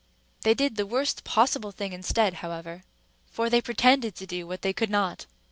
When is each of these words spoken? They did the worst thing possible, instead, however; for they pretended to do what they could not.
They 0.41 0.55
did 0.55 0.77
the 0.77 0.87
worst 0.87 1.17
thing 1.17 1.29
possible, 1.31 1.75
instead, 1.79 2.33
however; 2.41 2.81
for 3.27 3.51
they 3.51 3.61
pretended 3.61 4.15
to 4.15 4.25
do 4.25 4.47
what 4.47 4.63
they 4.63 4.73
could 4.73 4.89
not. 4.89 5.27